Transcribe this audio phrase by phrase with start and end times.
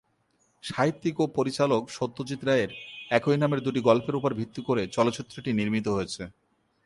[0.63, 2.71] সাহিত্যিক ও পরিচালক সত্যজিৎ রায়ের
[3.09, 6.23] একই নামের দুটি গল্পের উপর ভিত্তি করে চলচ্চিত্রটি নির্মিত হয়েছে।